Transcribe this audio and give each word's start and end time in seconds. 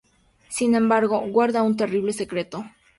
Sin 0.49 0.73
embargo, 0.73 1.19
guarda 1.27 1.61
un 1.61 1.77
terrible 1.77 2.11
secreto. 2.11 2.65